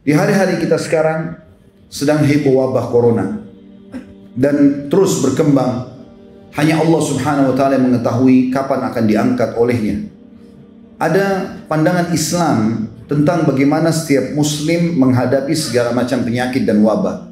[0.00, 1.36] Di hari-hari kita sekarang
[1.92, 3.44] sedang heboh wabah corona
[4.32, 5.92] dan terus berkembang.
[6.56, 10.02] Hanya Allah Subhanahu wa taala yang mengetahui kapan akan diangkat olehnya.
[10.98, 17.30] Ada pandangan Islam tentang bagaimana setiap muslim menghadapi segala macam penyakit dan wabah.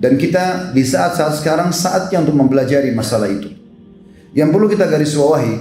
[0.00, 3.52] Dan kita di saat-saat sekarang saatnya untuk mempelajari masalah itu.
[4.34, 5.54] Yang perlu kita garis bawahi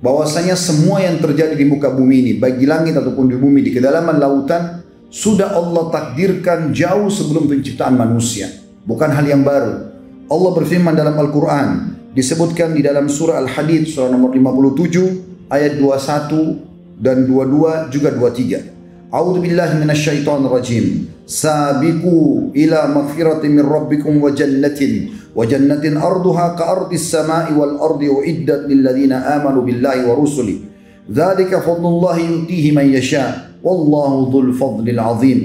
[0.00, 3.70] bahwasanya semua yang terjadi di muka bumi ini, baik di langit ataupun di bumi, di
[3.70, 4.83] kedalaman lautan,
[5.14, 8.50] sudah Allah takdirkan jauh sebelum penciptaan manusia.
[8.82, 9.94] Bukan hal yang baru.
[10.26, 11.94] Allah berfirman dalam Al-Quran.
[12.10, 19.14] Disebutkan di dalam surah Al-Hadid surah nomor 57 ayat 21 dan 22 juga 23.
[19.14, 20.86] A'udzu billahi minasyaitonir rajim.
[21.22, 28.10] Sabiqu ila magfiratin min rabbikum wa jannatin wa jannatin arduha ka ardis samai wal ardi
[28.10, 30.73] uiddat lil ladzina amanu billahi wa rusuli.
[31.04, 35.40] Dzalika fadlullahi yutihi man yasha Wallahu dhul fadlil azim.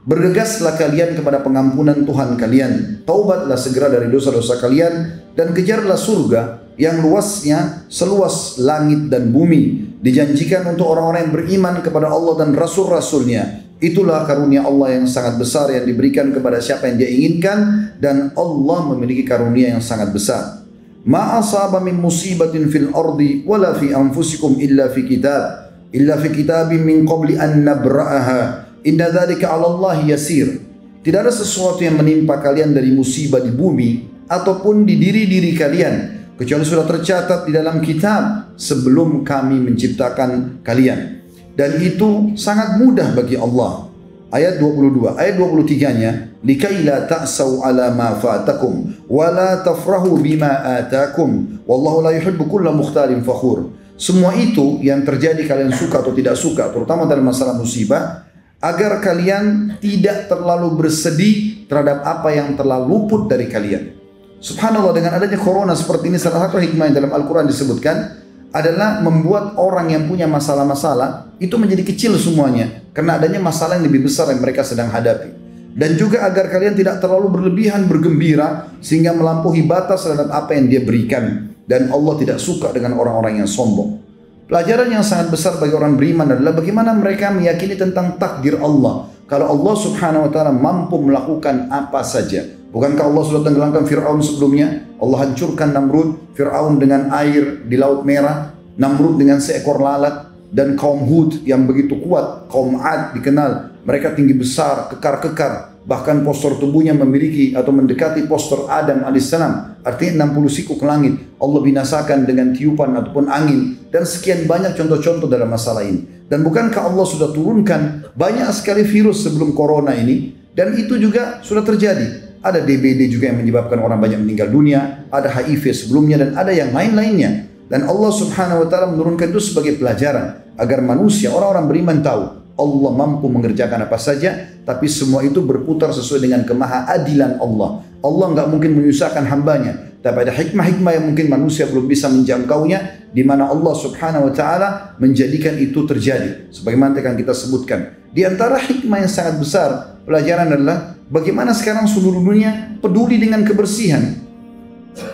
[0.00, 3.04] Bergegaslah kalian kepada pengampunan Tuhan kalian.
[3.04, 9.92] Taubatlah segera dari dosa-dosa kalian dan kejarlah surga yang luasnya seluas langit dan bumi.
[10.00, 13.68] Dijanjikan untuk orang-orang yang beriman kepada Allah dan Rasul-Rasulnya.
[13.80, 18.78] Itulah karunia Allah yang sangat besar yang diberikan kepada siapa yang dia inginkan dan Allah
[18.96, 20.59] memiliki karunia yang sangat besar.
[21.08, 26.84] Ma asaba min musibatin fil ardi wala fi anfusikum illa fi kitab illa fi kitabim
[26.84, 28.40] min qabli an nabra'aha.
[28.84, 30.60] Inna dzalika 'ala Allah yasir.
[31.00, 35.94] Tidak ada sesuatu yang menimpa kalian dari musibah di bumi ataupun di diri-diri kalian
[36.36, 41.24] kecuali sudah tercatat di dalam kitab sebelum kami menciptakan kalian.
[41.56, 43.88] Dan itu sangat mudah bagi Allah
[44.30, 46.10] ayat 22 ayat 23-nya
[46.40, 52.70] likai la ta'sau ala ma fatakum wa la tafrahu bima atakum wallahu la yuhibbu kulla
[52.72, 58.24] mukhtalin fakhur semua itu yang terjadi kalian suka atau tidak suka, terutama dalam masalah musibah,
[58.56, 63.92] agar kalian tidak terlalu bersedih terhadap apa yang telah luput dari kalian.
[64.40, 69.54] Subhanallah dengan adanya corona seperti ini salah satu hikmah yang dalam Al-Quran disebutkan adalah membuat
[69.54, 74.42] orang yang punya masalah-masalah itu menjadi kecil semuanya karena adanya masalah yang lebih besar yang
[74.42, 75.40] mereka sedang hadapi
[75.70, 80.82] dan juga agar kalian tidak terlalu berlebihan bergembira sehingga melampaui batas terhadap apa yang dia
[80.82, 84.02] berikan dan Allah tidak suka dengan orang-orang yang sombong.
[84.50, 89.06] Pelajaran yang sangat besar bagi orang beriman adalah bagaimana mereka meyakini tentang takdir Allah.
[89.30, 92.42] Kalau Allah subhanahu wa ta'ala mampu melakukan apa saja.
[92.70, 94.86] Bukankah Allah sudah tenggelamkan Fir'aun sebelumnya?
[95.02, 101.02] Allah hancurkan Namrud, Fir'aun dengan air di Laut Merah, Namrud dengan seekor lalat, dan kaum
[101.02, 103.82] Hud yang begitu kuat, kaum Ad dikenal.
[103.82, 110.52] Mereka tinggi besar, kekar-kekar, bahkan postur tubuhnya memiliki atau mendekati postur Adam alaihissalam artinya 60
[110.52, 113.82] siku ke langit Allah binasakan dengan tiupan ataupun angin.
[113.90, 116.22] Dan sekian banyak contoh-contoh dalam masalah ini.
[116.30, 120.38] Dan bukankah Allah sudah turunkan banyak sekali virus sebelum corona ini?
[120.54, 125.28] Dan itu juga sudah terjadi ada DBD juga yang menyebabkan orang banyak meninggal dunia ada
[125.28, 130.42] HIV sebelumnya dan ada yang lain-lainnya dan Allah subhanahu wa ta'ala menurunkan itu sebagai pelajaran
[130.58, 136.28] agar manusia orang-orang beriman tahu Allah mampu mengerjakan apa saja, tapi semua itu berputar sesuai
[136.28, 137.80] dengan kemahaadilan Allah.
[138.04, 143.24] Allah nggak mungkin menyusahkan hambanya, tapi ada hikmah-hikmah yang mungkin manusia belum bisa menjangkaunya, di
[143.24, 144.68] mana Allah Subhanahu Wa Taala
[145.00, 146.52] menjadikan itu terjadi.
[146.52, 147.96] Sebagaimana yang kita sebutkan.
[148.12, 149.70] Di antara hikmah yang sangat besar
[150.04, 154.16] pelajaran adalah bagaimana sekarang seluruh dunia peduli dengan kebersihan.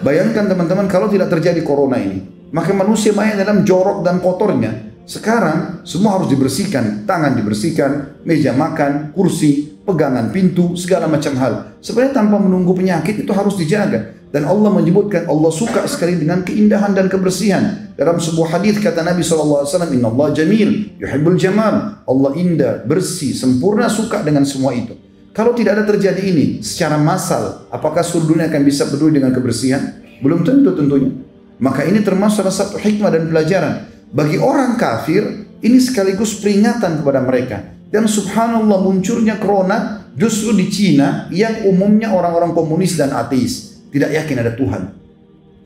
[0.05, 4.95] Bayangkan teman-teman kalau tidak terjadi corona ini, maka manusia banyak dalam jorok dan kotornya.
[5.07, 11.79] Sekarang semua harus dibersihkan, tangan dibersihkan, meja makan, kursi, pegangan pintu, segala macam hal.
[11.79, 14.19] Sebenarnya tanpa menunggu penyakit itu harus dijaga.
[14.27, 17.95] Dan Allah menyebutkan Allah suka sekali dengan keindahan dan kebersihan.
[17.95, 19.63] Dalam sebuah hadis kata Nabi SAW,
[19.95, 22.03] Inna Allah jamil, yuhibbul jamal.
[22.03, 24.99] Allah indah, bersih, sempurna, suka dengan semua itu.
[25.37, 30.01] Kalau tidak ada terjadi ini secara massal, apakah seluruh dunia akan bisa peduli dengan kebersihan?
[30.25, 31.13] Belum tentu tentunya.
[31.61, 37.21] Maka ini termasuk salah satu hikmah dan pelajaran bagi orang kafir, ini sekaligus peringatan kepada
[37.21, 37.75] mereka.
[37.91, 43.83] Dan subhanallah munculnya corona justru di Cina yang umumnya orang-orang komunis dan ateis.
[43.91, 44.83] Tidak yakin ada Tuhan.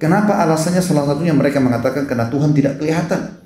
[0.00, 3.36] Kenapa alasannya salah satunya mereka mengatakan karena Tuhan tidak kelihatan.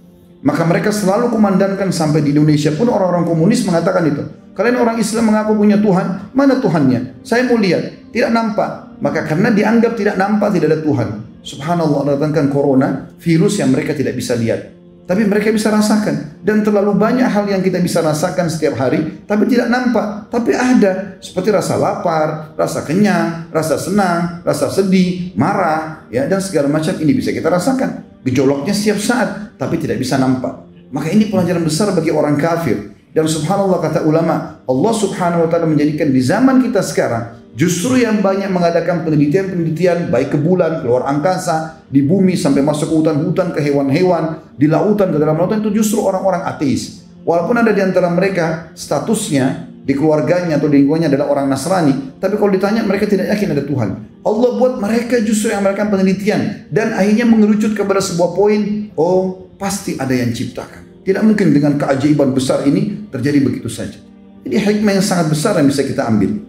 [0.44, 4.22] Maka mereka selalu kumandangkan sampai di Indonesia pun orang-orang komunis mengatakan itu.
[4.54, 7.26] Kalian orang Islam mengaku punya Tuhan, mana Tuhannya?
[7.26, 8.70] Saya mau lihat, tidak nampak.
[9.02, 11.08] Maka karena dianggap tidak nampak, tidak ada Tuhan.
[11.42, 14.70] Subhanallah datangkan corona, virus yang mereka tidak bisa lihat.
[15.04, 19.44] Tapi mereka bisa rasakan dan terlalu banyak hal yang kita bisa rasakan setiap hari tapi
[19.44, 26.24] tidak nampak tapi ada seperti rasa lapar, rasa kenyang, rasa senang, rasa sedih, marah ya
[26.24, 29.28] dan segala macam ini bisa kita rasakan gejolaknya setiap saat
[29.60, 30.72] tapi tidak bisa nampak.
[30.88, 35.70] Maka ini pelajaran besar bagi orang kafir Dan subhanallah kata ulama, Allah subhanahu wa ta'ala
[35.70, 41.86] menjadikan di zaman kita sekarang, justru yang banyak mengadakan penelitian-penelitian, baik ke bulan, keluar angkasa,
[41.86, 46.02] di bumi, sampai masuk ke hutan-hutan, ke hewan-hewan, di lautan, ke dalam lautan, itu justru
[46.02, 47.06] orang-orang ateis.
[47.22, 52.34] Walaupun ada di antara mereka statusnya di keluarganya atau di lingkungannya adalah orang Nasrani, tapi
[52.34, 53.88] kalau ditanya mereka tidak yakin ada Tuhan.
[54.26, 59.94] Allah buat mereka justru yang melakukan penelitian dan akhirnya mengerucut kepada sebuah poin, oh pasti
[60.00, 61.04] ada yang ciptakan.
[61.04, 64.02] Tidak mungkin dengan keajaiban besar ini terjadi begitu saja.
[64.42, 66.42] Jadi hikmah yang sangat besar yang bisa kita ambil.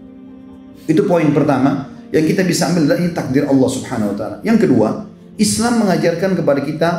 [0.89, 4.37] Itu poin pertama yang kita bisa ambil dari takdir Allah Subhanahu wa taala.
[4.41, 5.05] Yang kedua,
[5.37, 6.89] Islam mengajarkan kepada kita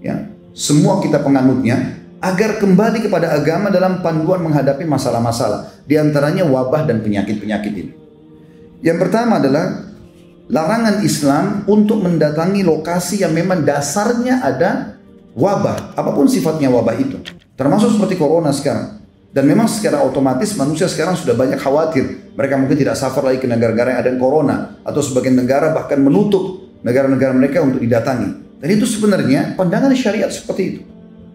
[0.00, 6.84] ya, semua kita penganutnya agar kembali kepada agama dalam panduan menghadapi masalah-masalah, di antaranya wabah
[6.84, 7.92] dan penyakit-penyakit ini.
[8.84, 9.88] Yang pertama adalah
[10.48, 15.00] larangan Islam untuk mendatangi lokasi yang memang dasarnya ada
[15.32, 17.16] wabah, apa pun sifatnya wabah itu.
[17.56, 18.99] Termasuk seperti corona sekarang.
[19.30, 22.34] Dan memang secara otomatis manusia sekarang sudah banyak khawatir.
[22.34, 24.56] Mereka mungkin tidak safar lagi ke negara-negara yang ada corona.
[24.82, 28.58] Atau sebagian negara bahkan menutup negara-negara mereka untuk didatangi.
[28.58, 30.80] Dan itu sebenarnya pandangan syariat seperti itu.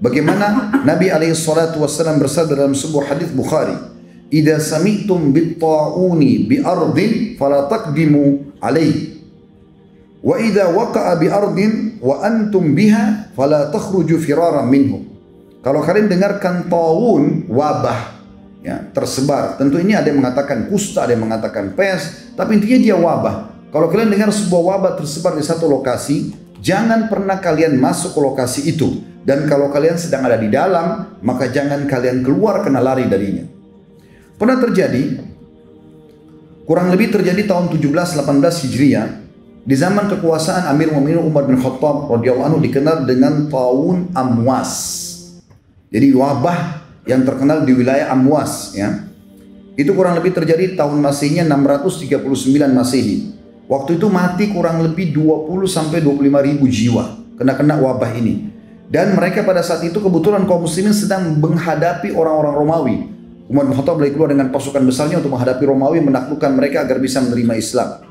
[0.03, 3.95] Bagaimana Nabi wassalam bersabda dalam sebuah hadis Bukhari.
[4.27, 9.15] Ida sami'tum bit-ta'uni bi ardin fala taqdimu alaihi
[10.25, 15.14] Wa idza waqa'a bi ardin wa antum biha fala takhruju firaran minhu.
[15.65, 18.21] Kalau kalian dengarkan tawun wabah
[18.61, 19.57] ya, tersebar.
[19.57, 23.35] Tentu ini ada yang mengatakan kusta, ada yang mengatakan pes, tapi intinya dia wabah.
[23.73, 28.61] Kalau kalian dengar sebuah wabah tersebar di satu lokasi, jangan pernah kalian masuk ke lokasi
[28.69, 29.01] itu.
[29.25, 33.49] Dan kalau kalian sedang ada di dalam, maka jangan kalian keluar kena lari darinya.
[34.37, 35.17] Pernah terjadi,
[36.69, 38.21] kurang lebih terjadi tahun 17-18
[38.69, 39.07] Hijriah,
[39.65, 45.04] di zaman kekuasaan Amir Mu'minin Umar bin Khattab radhiyallahu anhu dikenal dengan taun Amwas.
[45.95, 49.07] Jadi wabah yang terkenal di wilayah Amwas ya.
[49.79, 52.19] Itu kurang lebih terjadi tahun Masihnya 639
[52.75, 53.31] Masehi.
[53.71, 58.51] Waktu itu mati kurang lebih 20 sampai 25 ribu jiwa kena kena wabah ini.
[58.91, 62.95] Dan mereka pada saat itu kebetulan kaum muslimin sedang menghadapi orang-orang Romawi.
[63.47, 67.55] Umar bin Khattab keluar dengan pasukan besarnya untuk menghadapi Romawi menaklukkan mereka agar bisa menerima
[67.55, 68.03] Islam.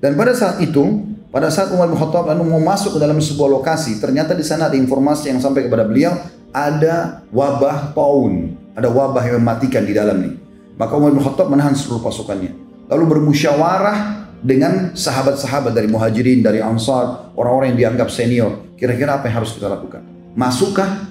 [0.00, 3.52] Dan pada saat itu, pada saat Umar bin Khattab lalu mau masuk ke dalam sebuah
[3.58, 6.14] lokasi, ternyata di sana ada informasi yang sampai kepada beliau
[6.52, 10.36] ada wabah taun, ada wabah yang mematikan di dalam ini.
[10.78, 12.54] Maka Umar bin Khattab menahan seluruh pasukannya.
[12.88, 18.70] Lalu bermusyawarah dengan sahabat-sahabat dari muhajirin, dari ansar, orang-orang yang dianggap senior.
[18.78, 20.06] Kira-kira apa yang harus kita lakukan?
[20.38, 21.10] Masukkah?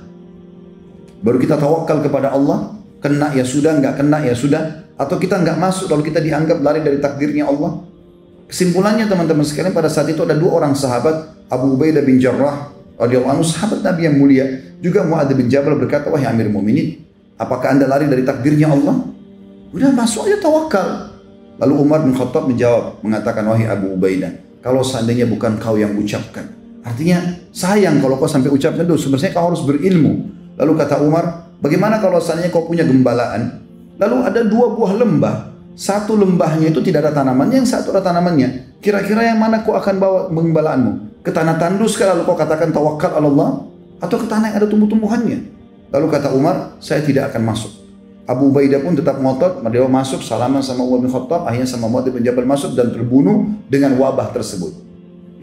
[1.20, 2.80] Baru kita tawakal kepada Allah?
[3.04, 4.88] Kena ya sudah, nggak kena ya sudah.
[4.98, 7.84] Atau kita nggak masuk lalu kita dianggap lari dari takdirnya Allah?
[8.48, 13.40] Kesimpulannya teman-teman sekalian pada saat itu ada dua orang sahabat Abu Ubaidah bin Jarrah radhiyallahu
[13.40, 14.46] anhu sahabat Nabi yang mulia
[14.82, 17.02] juga Muadz bin Jabal berkata wahai Amir Mu'minin
[17.38, 19.06] apakah anda lari dari takdirnya Allah?
[19.74, 21.14] Udah masuk aja tawakal.
[21.58, 26.54] Lalu Umar bin Khattab menjawab mengatakan wahai Abu Ubaidah kalau seandainya bukan kau yang ucapkan
[26.86, 27.20] artinya
[27.52, 30.34] sayang kalau kau sampai ucapkan itu sebenarnya kau harus berilmu.
[30.58, 33.66] Lalu kata Umar bagaimana kalau seandainya kau punya gembalaan
[33.98, 38.82] lalu ada dua buah lembah satu lembahnya itu tidak ada tanamannya, yang satu ada tanamannya.
[38.82, 41.07] Kira-kira yang mana kau akan bawa penggembalaanmu?
[41.28, 43.68] Ke tanah tandus lalu kau katakan tawakal Allah?
[44.00, 45.44] Atau ke tanah yang ada tumbuh-tumbuhannya?
[45.92, 47.84] Lalu kata Umar, saya tidak akan masuk.
[48.24, 52.16] Abu Ubaidah pun tetap ngotot, dia masuk, salaman sama Umar bin Khattab, akhirnya sama Muhammad
[52.16, 54.72] bin Jabal masuk dan terbunuh dengan wabah tersebut.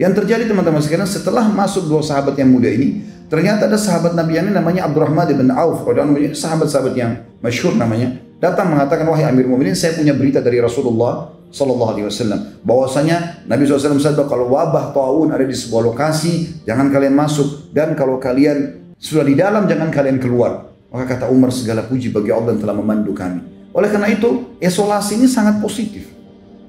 [0.01, 4.41] Yang terjadi teman-teman sekalian setelah masuk dua sahabat yang muda ini, ternyata ada sahabat Nabi
[4.41, 5.85] yang namanya Abdurrahman bin Auf,
[6.33, 11.91] sahabat-sahabat yang masyhur namanya datang mengatakan wahai Amir Mu'minin saya punya berita dari Rasulullah Sallallahu
[11.95, 12.39] Alaihi Wasallam.
[12.67, 17.71] Bahwasanya Nabi SAW bersabda kalau wabah taun ada di sebuah lokasi jangan kalian masuk.
[17.71, 20.67] Dan kalau kalian sudah di dalam jangan kalian keluar.
[20.91, 23.71] Maka kata Umar segala puji bagi Allah yang telah memandu kami.
[23.71, 26.11] Oleh karena itu isolasi ini sangat positif.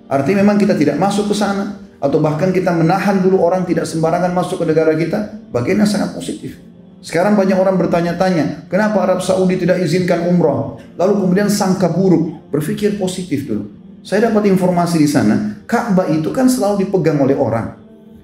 [0.06, 4.30] Artinya memang kita tidak masuk ke sana atau bahkan kita menahan dulu orang tidak sembarangan
[4.30, 6.62] masuk ke negara kita bagian yang sangat positif.
[7.02, 10.82] Sekarang banyak orang bertanya-tanya, kenapa Arab Saudi tidak izinkan umroh?
[10.98, 13.85] Lalu kemudian sangka buruk, berpikir positif dulu.
[14.06, 17.74] Saya dapat informasi di sana, Ka'bah itu kan selalu dipegang oleh orang.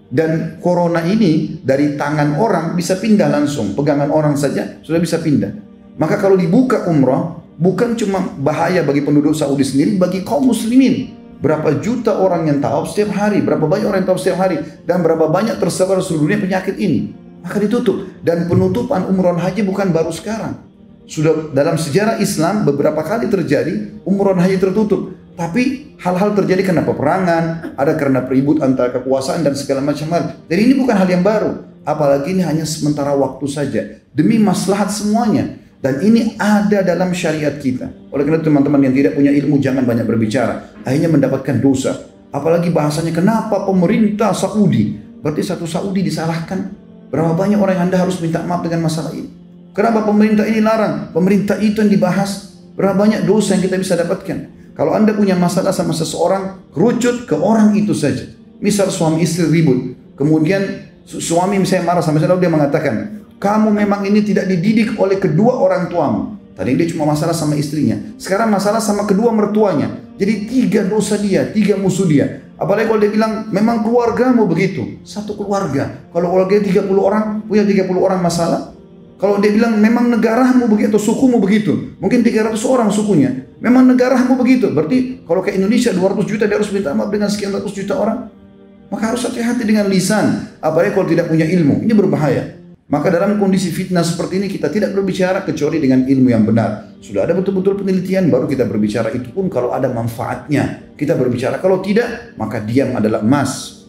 [0.06, 5.50] Dan corona ini dari tangan orang bisa pindah langsung, pegangan orang saja sudah bisa pindah.
[5.98, 11.18] Maka kalau dibuka umroh, bukan cuma bahaya bagi penduduk Saudi sendiri, bagi kaum muslimin.
[11.42, 15.02] Berapa juta orang yang tahu setiap hari, berapa banyak orang yang tahu setiap hari, dan
[15.02, 18.06] berapa banyak tersebar seluruh dunia penyakit ini maka ditutup.
[18.22, 20.62] Dan penutupan umroh haji bukan baru sekarang.
[21.10, 25.21] Sudah dalam sejarah Islam beberapa kali terjadi umroh haji tertutup.
[25.42, 30.38] Tapi hal-hal terjadi karena peperangan, ada karena peribut antara kekuasaan dan segala macam hal.
[30.46, 31.66] Jadi ini bukan hal yang baru.
[31.82, 33.82] Apalagi ini hanya sementara waktu saja.
[34.14, 35.58] Demi maslahat semuanya.
[35.82, 37.90] Dan ini ada dalam syariat kita.
[38.14, 40.78] Oleh karena teman-teman yang tidak punya ilmu jangan banyak berbicara.
[40.86, 42.06] Akhirnya mendapatkan dosa.
[42.30, 44.94] Apalagi bahasanya kenapa pemerintah Saudi.
[45.26, 46.70] Berarti satu Saudi disalahkan.
[47.10, 49.26] Berapa banyak orang yang anda harus minta maaf dengan masalah ini.
[49.74, 51.10] Kenapa pemerintah ini larang?
[51.10, 52.54] Pemerintah itu yang dibahas.
[52.78, 54.61] Berapa banyak dosa yang kita bisa dapatkan.
[54.72, 58.24] Kalau anda punya masalah sama seseorang, kerucut ke orang itu saja.
[58.62, 59.96] Misal suami istri ribut.
[60.16, 65.58] Kemudian suami misalnya marah sama saya, dia mengatakan, kamu memang ini tidak dididik oleh kedua
[65.60, 66.40] orang tuamu.
[66.52, 67.96] Tadi dia cuma masalah sama istrinya.
[68.20, 69.98] Sekarang masalah sama kedua mertuanya.
[70.20, 72.44] Jadi tiga dosa dia, tiga musuh dia.
[72.60, 75.00] Apalagi kalau dia bilang, memang keluargamu begitu.
[75.02, 76.06] Satu keluarga.
[76.14, 78.71] Kalau keluarga 30 orang, punya 30 orang masalah.
[79.22, 81.94] Kalau dia bilang, memang negaramu begitu, sukumu begitu.
[82.02, 83.46] Mungkin 300 orang sukunya.
[83.62, 84.74] Memang negaramu begitu.
[84.74, 88.26] Berarti kalau ke Indonesia 200 juta, dia harus minta maaf dengan sekian ratus juta orang.
[88.90, 90.58] Maka harus hati-hati dengan lisan.
[90.58, 91.86] Apalagi kalau tidak punya ilmu.
[91.86, 92.58] Ini berbahaya.
[92.90, 96.98] Maka dalam kondisi fitnah seperti ini kita tidak berbicara kecuali dengan ilmu yang benar.
[96.98, 101.62] Sudah ada betul-betul penelitian baru kita berbicara itu pun kalau ada manfaatnya kita berbicara.
[101.62, 103.80] Kalau tidak maka diam adalah emas.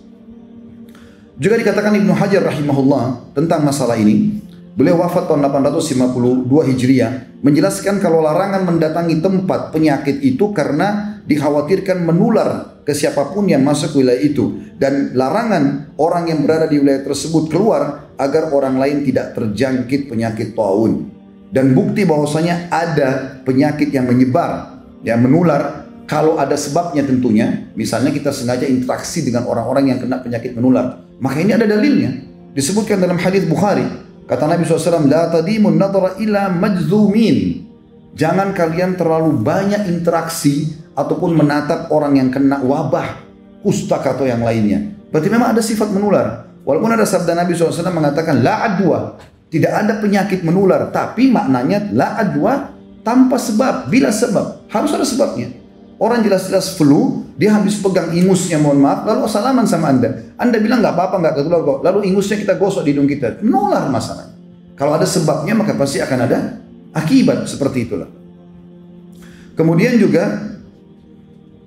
[1.42, 4.40] Juga dikatakan Ibnu Hajar rahimahullah tentang masalah ini.
[4.74, 12.82] Beliau wafat tahun 852 Hijriah menjelaskan kalau larangan mendatangi tempat penyakit itu karena dikhawatirkan menular
[12.82, 17.54] ke siapa pun yang masuk wilayah itu dan larangan orang yang berada di wilayah tersebut
[17.54, 21.06] keluar agar orang lain tidak terjangkit penyakit taun.
[21.54, 28.34] Dan bukti bahwasanya ada penyakit yang menyebar yang menular kalau ada sebabnya tentunya misalnya kita
[28.34, 30.98] sengaja interaksi dengan orang-orang yang kena penyakit menular.
[31.22, 32.26] Maka ini ada dalilnya
[32.58, 37.68] disebutkan dalam hadis Bukhari Kata Nabi SAW, La tadimun nadara ila majzumin.
[38.14, 43.26] Jangan kalian terlalu banyak interaksi ataupun menatap orang yang kena wabah,
[43.66, 44.94] kustak atau yang lainnya.
[45.10, 46.46] Berarti memang ada sifat menular.
[46.64, 49.18] Walaupun ada sabda Nabi SAW mengatakan la adwa,
[49.52, 52.72] tidak ada penyakit menular, tapi maknanya la adwa
[53.04, 55.63] tanpa sebab, bila sebab, harus ada sebabnya.
[56.02, 60.36] Orang jelas-jelas flu, dia habis pegang ingusnya, mohon maaf, lalu salaman sama Anda.
[60.36, 61.80] Anda bilang nggak apa-apa, nggak ketular kok.
[61.86, 63.40] Lalu ingusnya kita gosok di hidung kita.
[63.46, 64.36] Menular masalahnya.
[64.74, 66.38] Kalau ada sebabnya, maka pasti akan ada
[66.98, 68.10] akibat seperti itulah.
[69.54, 70.50] Kemudian juga,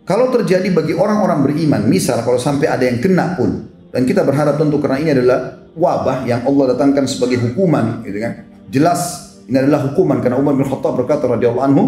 [0.02, 4.58] kalau terjadi bagi orang-orang beriman, misal kalau sampai ada yang kena pun, dan kita berharap
[4.58, 8.42] tentu karena ini adalah wabah yang Allah datangkan sebagai hukuman, gitu kan?
[8.68, 9.00] Jelas
[9.46, 11.82] ini adalah hukuman karena Umar bin Khattab berkata radhiyallahu anhu,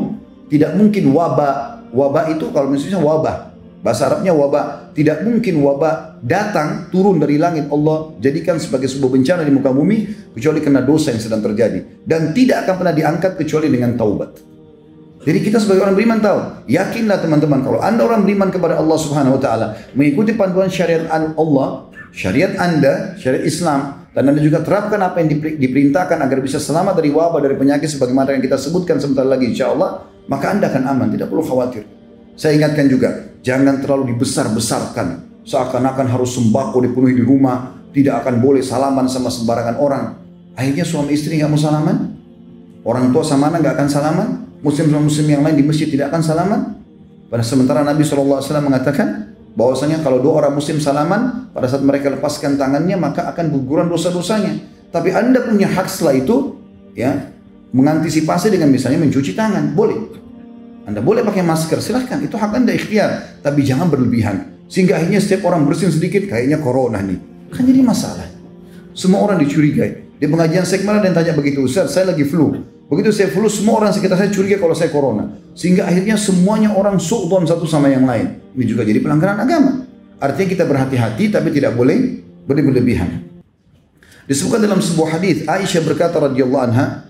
[0.46, 3.36] tidak mungkin wabah Wabah itu kalau misalnya wabah.
[3.78, 4.90] Bahasa Arabnya wabah.
[4.92, 10.30] Tidak mungkin wabah datang turun dari langit Allah jadikan sebagai sebuah bencana di muka bumi
[10.34, 14.30] kecuali karena dosa yang sedang terjadi dan tidak akan pernah diangkat kecuali dengan taubat.
[15.22, 16.38] Jadi kita sebagai orang beriman tahu,
[16.70, 21.90] yakinlah teman-teman kalau Anda orang beriman kepada Allah Subhanahu wa taala, mengikuti panduan syariat Allah,
[22.14, 27.10] syariat Anda, syariat Islam dan Anda juga terapkan apa yang diperintahkan agar bisa selamat dari
[27.12, 31.08] wabah dari penyakit sebagaimana yang kita sebutkan sebentar lagi insya Allah maka Anda akan aman,
[31.10, 31.88] tidak perlu khawatir.
[32.36, 35.26] Saya ingatkan juga, jangan terlalu dibesar-besarkan.
[35.48, 40.04] Seakan-akan harus sembako dipenuhi di rumah, tidak akan boleh salaman sama sembarangan orang.
[40.52, 41.96] Akhirnya suami istri nggak mau salaman,
[42.84, 44.28] orang tua sama anak nggak akan salaman,
[44.60, 46.60] muslim sama muslim yang lain di masjid tidak akan salaman.
[47.28, 52.60] Pada sementara Nabi SAW mengatakan bahwasanya kalau dua orang muslim salaman, pada saat mereka lepaskan
[52.60, 54.60] tangannya maka akan guguran dosa-dosanya.
[54.92, 56.56] Tapi anda punya hak setelah itu,
[56.96, 57.32] ya
[57.72, 59.98] mengantisipasi dengan misalnya mencuci tangan, boleh.
[60.88, 62.16] Anda boleh pakai masker, silahkan.
[62.24, 63.40] Itu hak Anda ikhtiar.
[63.44, 64.64] Tapi jangan berlebihan.
[64.72, 67.20] Sehingga akhirnya setiap orang bersin sedikit, kayaknya corona nih.
[67.52, 68.24] Kan jadi masalah.
[68.96, 70.16] Semua orang dicurigai.
[70.18, 72.56] Di pengajian saya kemarin yang tanya begitu, Ustaz, saya lagi flu.
[72.88, 75.28] Begitu saya flu, semua orang sekitar saya curiga kalau saya corona.
[75.52, 78.40] Sehingga akhirnya semuanya orang su'udon satu sama yang lain.
[78.56, 79.84] Ini juga jadi pelanggaran agama.
[80.18, 83.28] Artinya kita berhati-hati tapi tidak boleh berlebihan.
[84.28, 87.07] Disebutkan dalam sebuah hadis Aisyah berkata radhiyallahu anha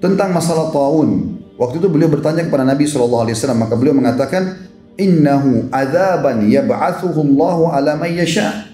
[0.00, 6.48] tentang masalah taun Waktu itu beliau bertanya kepada Nabi SAW, maka beliau mengatakan, Innahu adzaban
[6.48, 8.68] yab'athuhu Allahu ala yasha.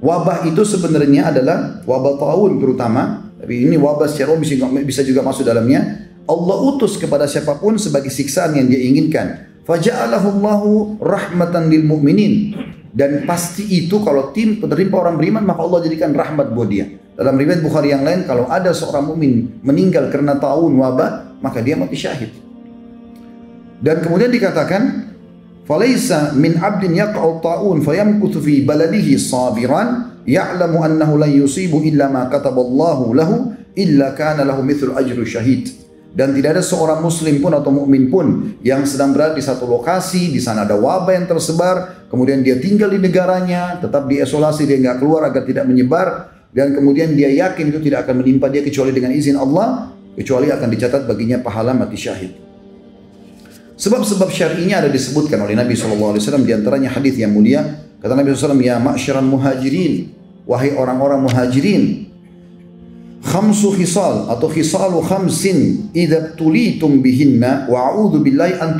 [0.00, 4.44] Wabah itu sebenarnya adalah wabah taun terutama, tapi ini wabah secara umum
[4.84, 6.08] bisa juga masuk dalamnya.
[6.28, 9.48] Allah utus kepada siapa pun sebagai siksaan yang dia inginkan.
[9.64, 12.56] Faja'alahu Allahu rahmatan lil mu'minin.
[12.92, 16.92] Dan pasti itu kalau tim penerima orang beriman maka Allah jadikan rahmat buat dia.
[17.12, 21.76] Dalam riwayat Bukhari yang lain kalau ada seorang mukmin meninggal karena taun wabah maka dia
[21.76, 22.32] mati syahid.
[23.82, 25.12] Dan kemudian dikatakan,
[25.68, 32.30] "Falaisa min 'abdin yaqa'u ta'un fayamkuthu fi baladihi sabiran ya'lamu annahu lan yusibu illa ma
[32.32, 35.68] kataballahu lahu illa kana lahu mithlu ajru syahid."
[36.12, 40.28] Dan tidak ada seorang muslim pun atau mukmin pun yang sedang berada di satu lokasi,
[40.28, 45.00] di sana ada wabah yang tersebar, kemudian dia tinggal di negaranya, tetap diisolasi, dia nggak
[45.00, 49.08] keluar agar tidak menyebar, dan kemudian dia yakin itu tidak akan menimpa dia kecuali dengan
[49.16, 52.32] izin Allah, kecuali akan dicatat baginya pahala mati syahid.
[53.80, 57.64] Sebab-sebab syar'inya ada disebutkan oleh Nabi SAW di antaranya hadis yang mulia.
[57.98, 60.12] Kata Nabi SAW, Ya ma'syaran muhajirin,
[60.44, 62.12] wahai orang-orang muhajirin,
[63.24, 68.76] khamsu khisal atau khisalu khamsin idza tulitum bihinna wa a'udzu billahi an.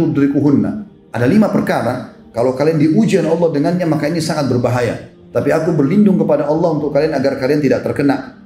[1.13, 5.12] Ada lima perkara kalau kalian diuji Allah dengannya maka ini sangat berbahaya.
[5.33, 8.37] Tapi aku berlindung kepada Allah untuk kalian agar kalian tidak terkena.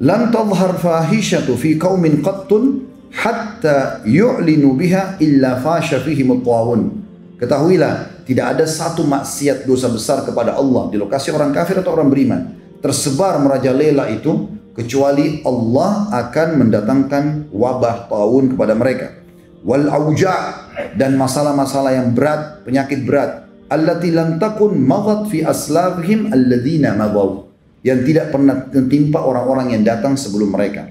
[0.00, 7.04] Lan tadhhar fahishatu fi qaumin qattun hatta yu'linu biha illa fasha fihi mutawun.
[7.38, 12.08] Ketahuilah, tidak ada satu maksiat dosa besar kepada Allah di lokasi orang kafir atau orang
[12.08, 12.40] beriman.
[12.80, 19.20] Tersebar merajalela itu kecuali Allah akan mendatangkan wabah taun kepada mereka.
[19.64, 20.60] Wal auja
[20.96, 23.43] dan masalah-masalah yang berat, penyakit berat.
[23.70, 27.48] Allati lam takun maghat fi aslafihim alladzina madaw.
[27.84, 30.88] Yang tidak pernah menimpa orang-orang yang datang sebelum mereka.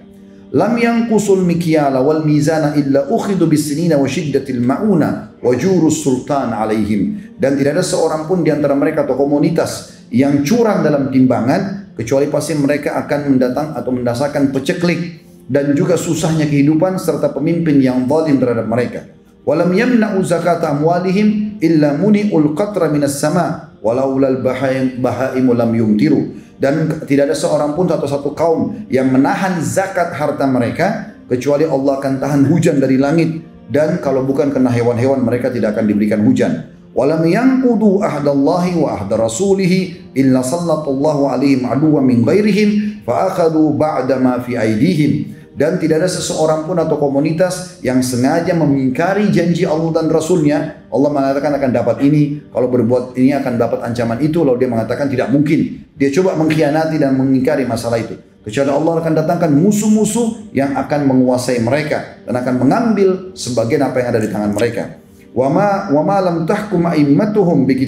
[0.54, 6.54] Lam yang kusul mikyala wal mizana illa ukhidu bisinina wa syiddatil mauna wa jurus sultan
[6.54, 7.34] alaihim.
[7.34, 12.30] Dan tidak ada seorang pun di antara mereka atau komunitas yang curang dalam timbangan kecuali
[12.30, 18.38] pasti mereka akan mendatang atau mendasarkan peceklik dan juga susahnya kehidupan serta pemimpin yang zalim
[18.38, 19.10] terhadap mereka.
[19.44, 23.76] Walam yamna'u zakat amwalihim illa muni'ul qatra minas sama.
[23.84, 26.40] Walau lal bahaimu lam yumtiru.
[26.56, 32.00] Dan tidak ada seorang pun atau satu kaum yang menahan zakat harta mereka kecuali Allah
[32.00, 33.44] akan tahan hujan dari langit.
[33.68, 36.72] Dan kalau bukan kena hewan-hewan mereka tidak akan diberikan hujan.
[36.94, 44.22] Walam yanqudu ahdallahi wa ahda rasulihi illa sallallahu alaihim aduwa min ghairihim fa akhadhu ba'da
[44.46, 50.10] fi aidihim dan tidak ada seseorang pun atau komunitas yang sengaja mengingkari janji Allah dan
[50.10, 50.90] Rasulnya.
[50.90, 55.06] Allah mengatakan akan dapat ini, kalau berbuat ini akan dapat ancaman itu, lalu dia mengatakan
[55.10, 55.86] tidak mungkin.
[55.94, 58.18] Dia coba mengkhianati dan mengingkari masalah itu.
[58.44, 64.08] Kecuali Allah akan datangkan musuh-musuh yang akan menguasai mereka dan akan mengambil sebagian apa yang
[64.12, 65.00] ada di tangan mereka.
[65.32, 67.88] Wa ma wa ma lam tahkum a'immatuhum bi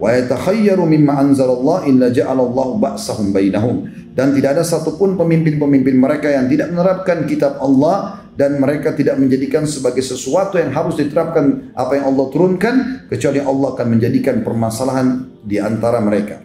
[0.00, 3.84] wa yatakhayyaru mimma anzalallah illa ja'alallahu ba'sahum bainahum
[4.20, 9.64] dan tidak ada satupun pemimpin-pemimpin mereka yang tidak menerapkan kitab Allah dan mereka tidak menjadikan
[9.64, 15.56] sebagai sesuatu yang harus diterapkan apa yang Allah turunkan kecuali Allah akan menjadikan permasalahan di
[15.56, 16.36] antara mereka.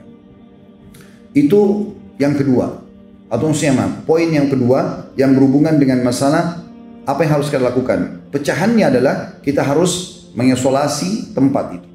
[1.35, 2.79] Itu yang kedua.
[3.27, 6.63] Atau maksudnya poin yang kedua yang berhubungan dengan masalah
[7.03, 8.23] apa yang harus kita lakukan.
[8.31, 11.87] Pecahannya adalah kita harus mengisolasi tempat itu.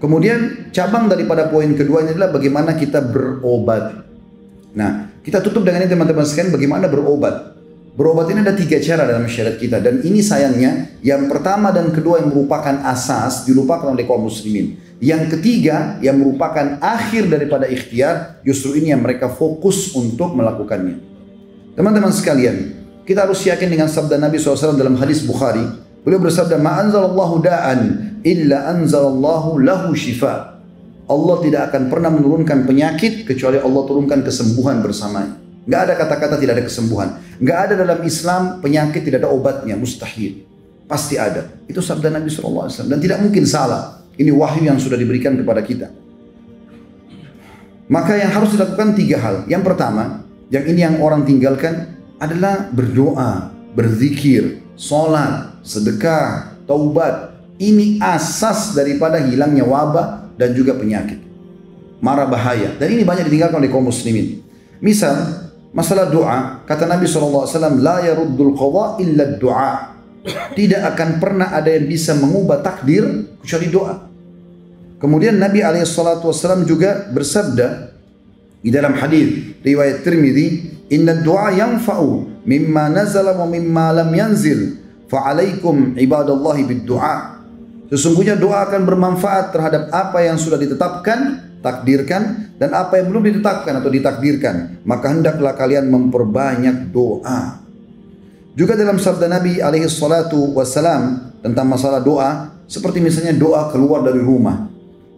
[0.00, 4.13] Kemudian cabang daripada poin kedua ini adalah bagaimana kita berobat.
[4.74, 7.54] Nah, kita tutup dengan ini teman-teman sekalian bagaimana berobat.
[7.94, 12.18] Berobat ini ada tiga cara dalam syariat kita dan ini sayangnya yang pertama dan kedua
[12.18, 14.74] yang merupakan asas dilupakan oleh kaum muslimin.
[14.98, 20.98] Yang ketiga yang merupakan akhir daripada ikhtiar justru ini yang mereka fokus untuk melakukannya.
[21.78, 22.74] Teman-teman sekalian,
[23.06, 25.62] kita harus yakin dengan sabda Nabi SAW dalam hadis Bukhari.
[26.02, 27.80] Beliau bersabda, "Ma'anzalallahu da'an
[28.26, 30.53] illa anzalallahu lahu shifa."
[31.04, 35.36] Allah tidak akan pernah menurunkan penyakit kecuali Allah turunkan kesembuhan bersamanya.
[35.64, 37.08] Enggak ada kata-kata tidak ada kesembuhan.
[37.40, 40.44] Enggak ada dalam Islam penyakit tidak ada obatnya, mustahil.
[40.84, 41.48] Pasti ada.
[41.64, 42.88] Itu sabda Nabi SAW.
[42.88, 44.04] Dan tidak mungkin salah.
[44.16, 45.88] Ini wahyu yang sudah diberikan kepada kita.
[47.88, 49.36] Maka yang harus dilakukan tiga hal.
[49.48, 57.36] Yang pertama, yang ini yang orang tinggalkan adalah berdoa, berzikir, sholat, sedekah, taubat.
[57.60, 61.20] Ini asas daripada hilangnya wabah dan juga penyakit.
[62.04, 62.74] Marah bahaya.
[62.76, 64.44] Dan ini banyak ditinggalkan oleh kaum muslimin.
[64.82, 67.48] Misal, masalah doa, kata Nabi SAW,
[67.80, 69.72] La yaruddul qadha illa doa.
[70.56, 73.04] Tidak akan pernah ada yang bisa mengubah takdir
[73.44, 73.94] kecuali doa.
[75.00, 77.92] Kemudian Nabi SAW juga bersabda
[78.64, 80.46] di dalam hadis riwayat Tirmidzi,
[80.96, 84.80] "Inna doa yang fa'u mimma nazala wa mimma lam yanzil,
[85.12, 87.33] fa'alaikum ibadallahi bid doa."
[87.94, 93.70] Sesungguhnya doa akan bermanfaat terhadap apa yang sudah ditetapkan, takdirkan, dan apa yang belum ditetapkan
[93.78, 94.82] atau ditakdirkan.
[94.82, 97.62] Maka hendaklah kalian memperbanyak doa.
[98.58, 104.18] Juga dalam sabda Nabi alaihi salatu wassalam tentang masalah doa, seperti misalnya doa keluar dari
[104.18, 104.66] rumah.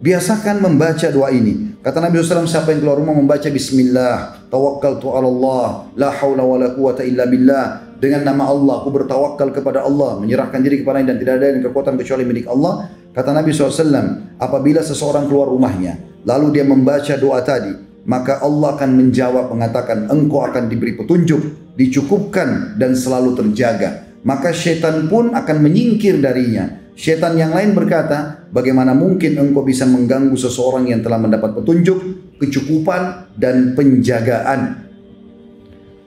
[0.04, 1.80] Biasakan membaca doa ini.
[1.80, 6.60] Kata Nabi SAW, siapa yang keluar rumah membaca Bismillah, tawakkaltu ala Allah, la hawla wa
[6.60, 11.16] la quwata illa billah, dengan nama Allah, aku bertawakal kepada Allah, menyerahkan diri kepada dan
[11.16, 12.92] tidak ada yang kekuatan kecuali milik Allah.
[13.16, 15.96] Kata Nabi SAW, apabila seseorang keluar rumahnya,
[16.28, 17.72] lalu dia membaca doa tadi,
[18.04, 24.06] maka Allah akan menjawab mengatakan, engkau akan diberi petunjuk, dicukupkan dan selalu terjaga.
[24.22, 26.86] Maka syaitan pun akan menyingkir darinya.
[26.96, 31.98] Syaitan yang lain berkata, bagaimana mungkin engkau bisa mengganggu seseorang yang telah mendapat petunjuk,
[32.38, 34.85] kecukupan, dan penjagaan.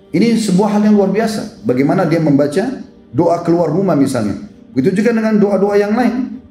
[0.10, 1.62] Ini sebuah hal yang luar biasa.
[1.62, 2.82] Bagaimana dia membaca
[3.14, 4.38] doa keluar rumah misalnya.
[4.74, 6.42] Begitu juga dengan doa-doa yang lain.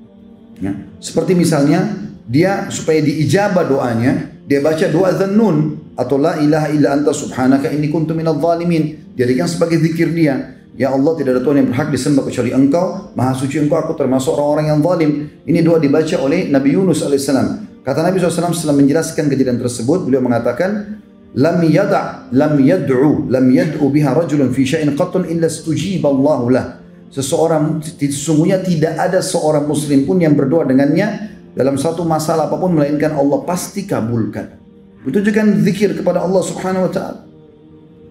[0.58, 0.74] Ya.
[0.98, 1.86] Seperti misalnya
[2.26, 5.56] dia supaya diijabah doanya, dia baca doa dzannun
[5.98, 9.14] atau la ilaha illa anta subhanaka inni kuntu minadh dhalimin.
[9.18, 10.58] Jadikan sebagai zikir dia.
[10.78, 14.30] Ya Allah tidak ada Tuhan yang berhak disembah kecuali Engkau, Maha suci Engkau, aku termasuk
[14.38, 15.10] orang-orang yang zalim.
[15.42, 17.82] Ini doa dibaca oleh Nabi Yunus alaihissalam.
[17.82, 21.02] Kata Nabi SAW setelah menjelaskan kejadian tersebut, beliau mengatakan,
[21.36, 26.66] lam yada' lam yad'u lam yad'u biha rajulun fi syai'in qattun illa stujiba Allah lah.
[27.08, 32.76] Seseorang sesungguhnya tidak ada seorang muslim pun yang berdoa dengannya dalam satu masalah apa pun
[32.76, 34.60] melainkan Allah pasti kabulkan.
[35.08, 37.20] Itu juga zikir kepada Allah Subhanahu wa taala.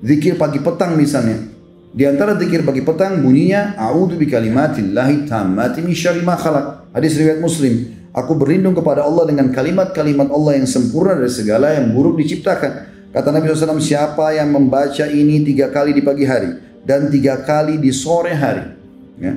[0.01, 1.45] Zikir pagi petang misalnya.
[1.93, 6.93] Di antara zikir pagi petang bunyinya a'udzu bikalimatillahi tammati min syarri ma khalaq.
[6.93, 7.93] Hadis riwayat Muslim.
[8.17, 12.96] Aku berlindung kepada Allah dengan kalimat-kalimat Allah yang sempurna dari segala yang buruk diciptakan.
[13.17, 16.53] Kata Nabi SAW, siapa yang membaca ini tiga kali di pagi hari
[16.85, 18.61] dan tiga kali di sore hari,
[19.17, 19.33] ya,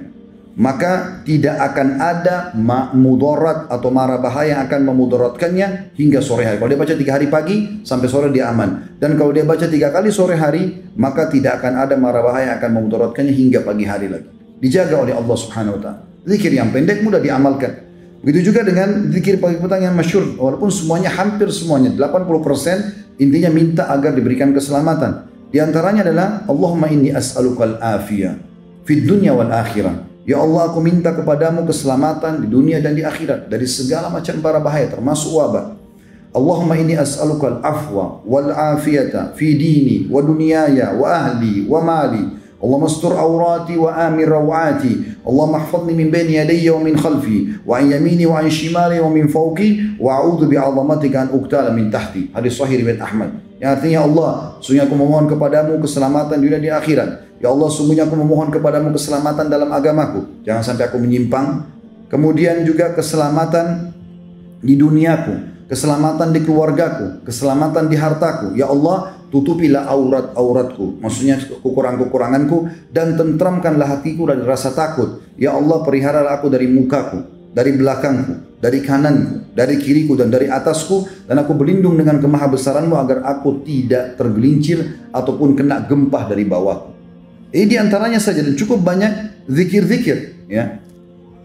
[0.61, 2.53] maka tidak akan ada
[2.93, 6.61] mudarat atau mara bahaya yang akan memudaratkannya hingga sore hari.
[6.61, 9.01] Kalau dia baca tiga hari pagi sampai sore dia aman.
[9.01, 12.57] Dan kalau dia baca tiga kali sore hari, maka tidak akan ada mara bahaya yang
[12.61, 14.29] akan memudaratkannya hingga pagi hari lagi.
[14.61, 16.01] Dijaga oleh Allah Subhanahu wa taala.
[16.29, 17.89] Zikir yang pendek mudah diamalkan.
[18.21, 20.37] Begitu juga dengan zikir pagi petang yang masyur.
[20.37, 25.29] Walaupun semuanya hampir semuanya 80% intinya minta agar diberikan keselamatan.
[25.53, 28.51] Di antaranya adalah Allahumma inni as'alukal afiyah
[28.89, 30.09] fid dunya wal akhirah.
[30.25, 34.59] Ya Allah aku minta kepadamu keselamatan di dunia dan di akhirat dari segala macam bara
[34.59, 35.79] bahaya termasuk wabah.
[36.31, 42.23] Allahumma inni as'aluka al-afwa wal afiyata fi dini wa dunyaya wa ahli wa mali.
[45.25, 49.09] Allahumma ihfazni min bayni yadayya wa min khalfi wa an yamini wa an shimali wa
[49.09, 52.29] min fawqi wa a'udzu bi'azamatika an uqtala min tahti.
[52.37, 53.33] Hadis sahih riwayat Ahmad.
[53.61, 57.41] Yang artinya Allah, sungguh aku memohon kepadamu keselamatan dunia di akhirat.
[57.41, 60.45] Ya Allah sungguhnya aku memohon kepadamu keselamatan dalam agamaku.
[60.45, 61.65] Jangan sampai aku menyimpang.
[62.13, 63.97] Kemudian juga keselamatan
[64.61, 65.60] di duniaku.
[65.71, 67.23] Keselamatan di keluargaku.
[67.23, 68.59] Keselamatan di hartaku.
[68.59, 70.99] Ya Allah tutupilah aurat-auratku.
[70.99, 72.91] Maksudnya kekurangan-kekuranganku.
[72.91, 75.23] Dan tentramkanlah hatiku dari rasa takut.
[75.39, 77.23] Ya Allah periharalah aku dari mukaku.
[77.55, 78.59] Dari belakangku.
[78.59, 79.55] Dari kananku.
[79.55, 81.07] Dari kiriku dan dari atasku.
[81.31, 86.91] Dan aku berlindung dengan kemahabesaranmu agar aku tidak tergelincir ataupun kena gempah dari bawahku.
[87.55, 90.47] Ini di antaranya saja dan cukup banyak zikir-zikir.
[90.51, 90.83] Ya.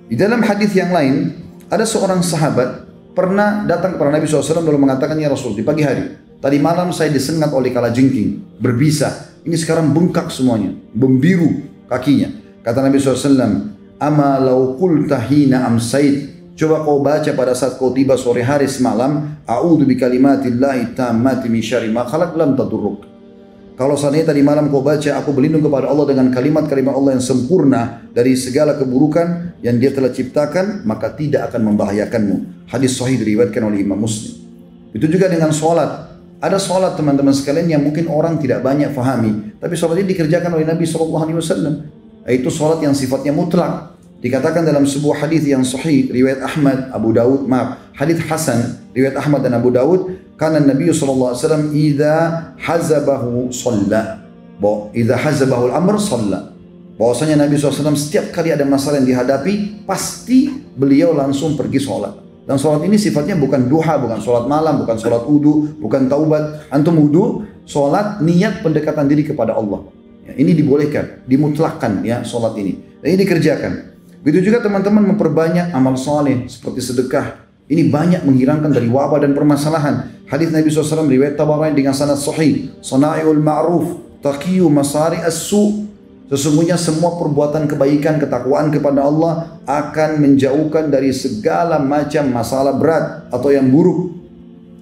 [0.05, 1.33] Di dalam hadis yang lain
[1.69, 2.84] ada seorang sahabat
[3.15, 7.09] pernah datang kepada Nabi SAW lalu mengatakan ya Rasul di pagi hari tadi malam saya
[7.09, 9.33] disengat oleh kala jengking berbisa.
[9.45, 12.33] Ini sekarang bengkak semuanya membiru kakinya.
[12.65, 18.15] Kata Nabi SAW ama lau qulta hina amsait Coba kau baca pada saat kau tiba
[18.15, 23.14] sore hari semalam, a'udzu bikalimatillahi tammati min syarri ma khalaq lam tadurruk.
[23.75, 28.07] Kalau seandainya tadi malam kau baca, aku berlindung kepada Allah dengan kalimat-kalimat Allah yang sempurna
[28.15, 32.67] dari segala keburukan yang dia telah ciptakan, maka tidak akan membahayakanmu.
[32.71, 34.31] Hadis sahih diriwayatkan oleh Imam Muslim.
[34.95, 36.07] Itu juga dengan sholat.
[36.39, 39.59] Ada sholat teman-teman sekalian yang mungkin orang tidak banyak fahami.
[39.59, 41.83] Tapi sholat ini dikerjakan oleh Nabi SAW.
[42.31, 43.94] Itu sholat yang sifatnya mutlak.
[44.23, 49.43] Dikatakan dalam sebuah hadis yang sahih riwayat Ahmad, Abu Dawud, maaf, hadis Hasan riwayat Ahmad
[49.45, 52.15] dan Abu Dawud karena Nabi sallallahu alaihi wasallam idza
[52.57, 54.25] hazabahu shalla.
[54.55, 56.55] Bahwa idza hazabahu al-amr shalla.
[56.95, 60.47] Bahwasanya Nabi SAW setiap kali ada masalah yang dihadapi, pasti
[60.79, 62.15] beliau langsung pergi sholat.
[62.47, 66.71] Dan sholat ini sifatnya bukan duha, bukan sholat malam, bukan sholat udu, bukan taubat.
[66.71, 69.91] Antum udu, sholat niat pendekatan diri kepada Allah.
[70.23, 72.79] Ya, ini dibolehkan, dimutlakkan ya sholat ini.
[73.03, 73.71] Dan ini dikerjakan.
[74.25, 80.25] Begitu juga teman-teman memperbanyak amal soleh seperti sedekah, ini banyak menghilangkan dari wabah dan permasalahan.
[80.25, 82.73] Hadis Nabi SAW riwayat Tabarani dengan sanad sahih.
[82.81, 85.85] Sana'iul ma'ruf taqiyu masari as-su.
[86.25, 93.53] Sesungguhnya semua perbuatan kebaikan, ketakwaan kepada Allah akan menjauhkan dari segala macam masalah berat atau
[93.53, 94.09] yang buruk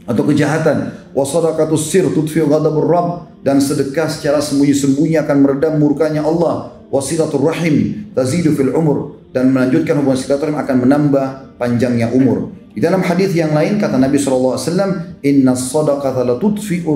[0.07, 1.11] atau kejahatan.
[1.11, 6.79] Wa sadaqatus sir tudfi ghadabur rabb dan sedekah secara sembunyi-sembunyi akan meredam murkanya Allah.
[6.87, 11.25] Wasilatul rahim tazidu fil umur dan melanjutkan hubungan silaturahim akan menambah
[11.57, 12.53] panjangnya umur.
[12.73, 14.57] Di dalam hadis yang lain kata Nabi SAW,
[15.21, 16.93] Inna sadaqata la tudfi'u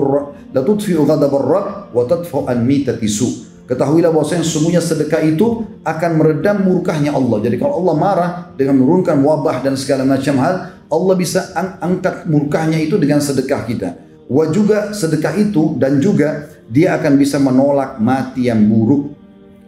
[0.54, 3.46] la tudfi'u ghadabar rabb wa tadfu an mitati su.
[3.68, 7.44] Ketahuilah bahwasanya sesungguhnya sedekah itu akan meredam murkahnya Allah.
[7.44, 12.24] Jadi kalau Allah marah dengan menurunkan wabah dan segala macam hal, Allah bisa ang angkat
[12.24, 13.88] murkahnya itu dengan sedekah kita.
[14.24, 19.17] Wa juga sedekah itu dan juga dia akan bisa menolak mati yang buruk.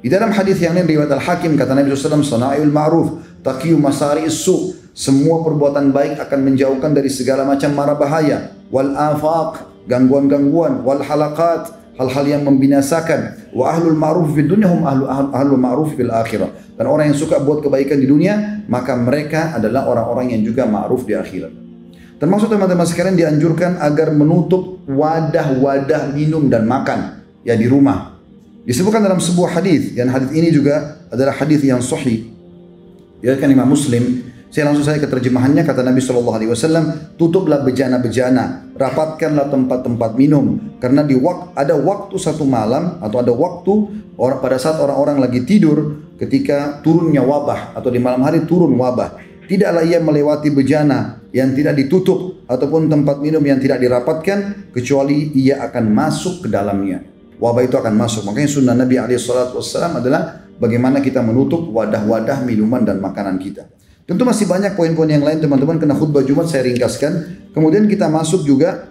[0.01, 4.73] Di dalam hadis yang lain riwayat Al-Hakim kata Nabi SAW, Sana'il ma'ruf, taqiyu masari su
[4.97, 8.57] semua perbuatan baik akan menjauhkan dari segala macam mara bahaya.
[8.73, 10.81] Wal afaq, gangguan-gangguan.
[10.83, 13.53] Wal halakat, hal-hal yang membinasakan.
[13.53, 16.49] Wa ahlul ma'ruf fid dunya hum ahlu ahlul ma'ruf fil akhirah.
[16.81, 21.05] Dan orang yang suka buat kebaikan di dunia, maka mereka adalah orang-orang yang juga ma'ruf
[21.05, 21.53] di akhirat.
[22.17, 28.10] Termasuk teman-teman sekalian dianjurkan agar menutup wadah-wadah minum dan makan ya di rumah.
[28.65, 32.29] Disebutkan dalam sebuah hadis dan hadis ini juga adalah hadis yang sahih.
[33.25, 37.63] Ya kan Imam Muslim saya langsung saya ke terjemahannya kata Nabi Shallallahu Alaihi Wasallam tutuplah
[37.63, 43.73] bejana-bejana rapatkanlah tempat-tempat minum karena di wak, ada waktu satu malam atau ada waktu
[44.19, 49.23] orang pada saat orang-orang lagi tidur ketika turunnya wabah atau di malam hari turun wabah
[49.47, 55.63] tidaklah ia melewati bejana yang tidak ditutup ataupun tempat minum yang tidak dirapatkan kecuali ia
[55.63, 57.07] akan masuk ke dalamnya
[57.41, 58.29] wabah itu akan masuk.
[58.29, 63.67] Makanya sunnah Nabi SAW adalah bagaimana kita menutup wadah-wadah minuman dan makanan kita.
[64.05, 67.41] Tentu masih banyak poin-poin yang lain teman-teman kena khutbah Jumat saya ringkaskan.
[67.57, 68.91] Kemudian kita masuk juga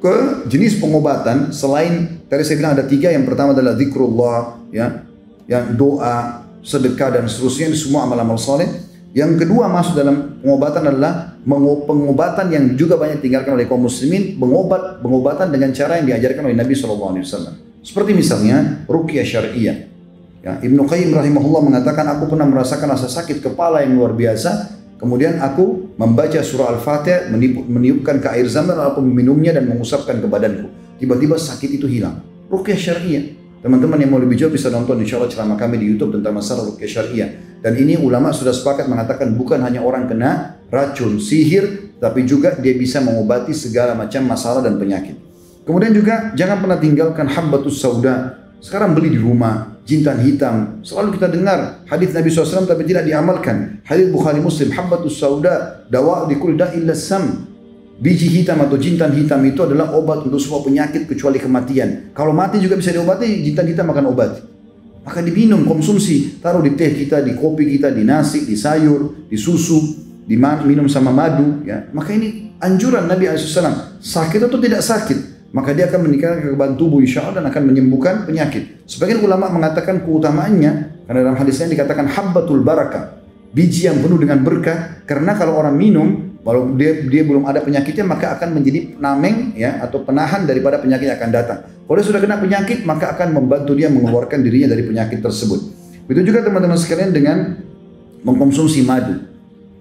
[0.00, 3.12] ke jenis pengobatan selain tadi saya bilang ada tiga.
[3.12, 5.04] Yang pertama adalah zikrullah ya
[5.44, 7.68] yang doa sedekah dan seterusnya.
[7.68, 8.66] Ini semua amal-amal soleh
[9.14, 15.04] yang kedua masuk dalam pengobatan adalah pengobatan yang juga banyak tinggalkan oleh kaum muslimin mengobat
[15.04, 17.20] pengobatan dengan cara yang diajarkan oleh Nabi SAW
[17.84, 19.94] seperti misalnya rukyah syariah
[20.44, 24.76] Ya, Ibnu Qayyim rahimahullah mengatakan aku pernah merasakan rasa sakit kepala yang luar biasa.
[25.00, 27.32] Kemudian aku membaca surah Al-Fatihah,
[27.64, 30.68] meniupkan ke air zam aku meminumnya dan mengusapkan ke badanku.
[31.00, 32.20] Tiba-tiba sakit itu hilang.
[32.52, 33.40] Rukyah syariah.
[33.64, 36.68] Teman-teman yang mau lebih jauh bisa nonton insya Allah ceramah kami di YouTube tentang masalah
[36.68, 37.30] rukyah syariah.
[37.64, 42.76] Dan ini ulama sudah sepakat mengatakan bukan hanya orang kena racun, sihir, tapi juga dia
[42.76, 45.16] bisa mengobati segala macam masalah dan penyakit.
[45.64, 48.44] Kemudian juga jangan pernah tinggalkan habbatus sauda.
[48.60, 50.84] Sekarang beli di rumah, jintan hitam.
[50.84, 53.80] Selalu kita dengar hadis Nabi SAW tapi tidak diamalkan.
[53.84, 57.48] Hadis Bukhari Muslim, habbatus sauda, dawa di kulda illa sam.
[57.94, 62.10] Biji hitam atau jintan hitam itu adalah obat untuk semua penyakit kecuali kematian.
[62.10, 64.42] Kalau mati juga bisa diobati, jintan hitam akan obat.
[65.04, 69.36] Maka diminum, konsumsi, taruh di teh kita, di kopi kita, di nasi, di sayur, di
[69.36, 69.78] susu,
[70.26, 71.62] diminum sama madu.
[71.64, 74.00] Ya, maka ini anjuran Nabi SAW.
[74.00, 78.26] Sakit atau tidak sakit, maka dia akan meningkatkan kekebalan tubuh insya Allah dan akan menyembuhkan
[78.26, 78.84] penyakit.
[78.90, 80.72] Sebagian ulama mengatakan keutamaannya
[81.06, 83.20] karena dalam hadisnya dikatakan habbatul barakah,
[83.54, 88.04] biji yang penuh dengan berkah karena kalau orang minum kalau dia dia belum ada penyakitnya
[88.04, 91.58] maka akan menjadi penameng ya atau penahan daripada penyakit yang akan datang.
[91.64, 95.60] Kalau dia sudah kena penyakit maka akan membantu dia mengeluarkan dirinya dari penyakit tersebut.
[96.04, 97.36] Begitu juga teman-teman sekalian dengan
[98.28, 99.33] mengkonsumsi madu.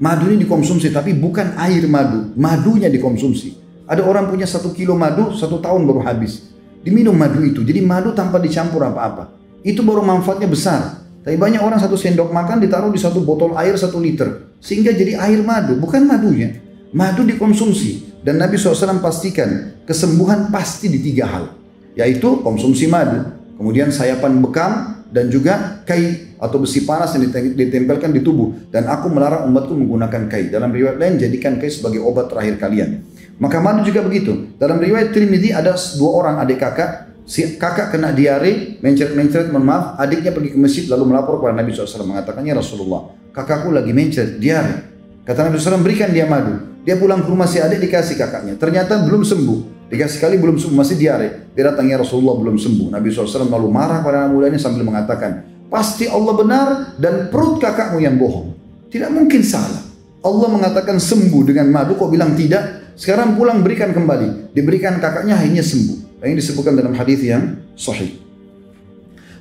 [0.04, 3.56] Madu ini dikonsumsi tapi bukan air madu, madunya dikonsumsi.
[3.88, 6.52] Ada orang punya satu kilo madu, satu tahun baru habis.
[6.84, 7.64] Diminum madu itu.
[7.64, 9.32] Jadi madu tanpa dicampur apa-apa.
[9.64, 11.08] Itu baru manfaatnya besar.
[11.24, 14.52] Tapi banyak orang satu sendok makan ditaruh di satu botol air satu liter.
[14.60, 15.80] Sehingga jadi air madu.
[15.80, 16.60] Bukan madunya.
[16.92, 18.20] Madu dikonsumsi.
[18.28, 21.56] Dan Nabi SAW pastikan kesembuhan pasti di tiga hal.
[21.96, 23.24] Yaitu konsumsi madu.
[23.56, 28.68] Kemudian sayapan bekam dan juga kai atau besi panas yang ditempelkan di tubuh.
[28.74, 30.50] Dan aku melarang umatku menggunakan kai.
[30.50, 33.06] Dalam riwayat lain jadikan kai sebagai obat terakhir kalian.
[33.38, 34.58] Maka madu juga begitu.
[34.58, 37.14] Dalam riwayat Trimidi ada dua orang adik kakak.
[37.24, 39.96] Si kakak kena diare, mencret-mencret, mohon maaf.
[39.96, 42.04] Adiknya pergi ke masjid lalu melapor kepada Nabi SAW.
[42.04, 44.92] Mengatakannya Rasulullah, kakakku lagi mencret, diare.
[45.24, 46.84] Kata Nabi SAW, berikan dia madu.
[46.84, 48.60] Dia pulang ke rumah si adik dikasih kakaknya.
[48.60, 49.73] Ternyata belum sembuh.
[49.92, 51.52] Dikasih kali belum sembuh, masih diare.
[51.54, 52.94] Dia datangnya Rasulullah belum sembuh.
[52.94, 56.68] Nabi SAW lalu marah pada anak mudanya sambil mengatakan, pasti Allah benar
[56.98, 58.54] dan perut kakakmu yang bohong.
[58.90, 59.82] Tidak mungkin salah.
[60.24, 62.96] Allah mengatakan sembuh dengan madu, kok bilang tidak?
[62.96, 64.54] Sekarang pulang berikan kembali.
[64.54, 66.22] Diberikan kakaknya akhirnya sembuh.
[66.24, 68.16] Ini disebutkan dalam hadis yang sahih.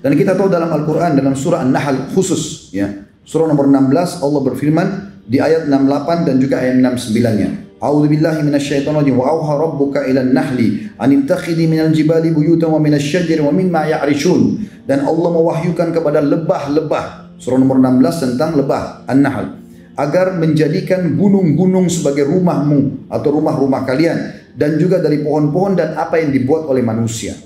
[0.02, 2.90] Dan kita tahu dalam Al-Quran dalam surah An-Nahl khusus ya.
[3.22, 4.88] Surah nomor 16 Allah berfirman
[5.22, 7.48] di ayat 68 dan juga ayat 69-nya.
[7.82, 12.78] A'udzu billahi minasyaitonir rajim wa auha rabbuka ila an-nahli an ittakhidhi minal jibali buyutan wa
[12.78, 14.70] minasyajari wa mimma ya'rishun.
[14.86, 17.34] Dan Allah mewahyukan kepada lebah-lebah.
[17.42, 19.58] Surah nomor 16 tentang lebah An-Nahl
[19.98, 26.30] agar menjadikan gunung-gunung sebagai rumahmu atau rumah-rumah kalian dan juga dari pohon-pohon dan apa yang
[26.32, 27.36] dibuat oleh manusia.